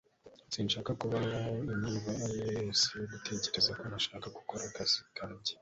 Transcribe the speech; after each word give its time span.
sinshaka 0.53 0.91
kubaha 0.99 1.25
impamvu 1.27 1.51
iyo 2.13 2.23
ari 2.27 2.39
yo 2.43 2.49
yose 2.59 2.87
yo 2.99 3.05
gutekereza 3.13 3.71
ko 3.79 3.83
ntashaka 3.89 4.27
gukora 4.37 4.61
akazi 4.69 4.99
kanjye 5.17 5.49